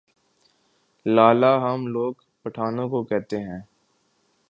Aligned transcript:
لالہ 1.05 1.51
ہم 1.63 1.87
لوگ 1.87 2.13
پٹھانوں 2.43 2.89
کو 2.89 3.03
کہتے 3.03 3.37
ہیں۔ 3.39 3.59